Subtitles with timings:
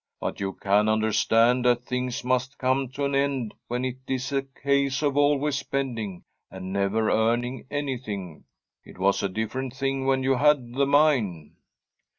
[0.19, 4.41] 'But you can understand that things must come to an end when it is a
[4.41, 8.45] case of always spending and never earning anything.
[8.83, 11.55] It was a different thing when you had the mine.'